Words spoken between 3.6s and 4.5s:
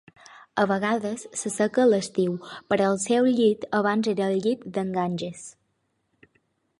era abans el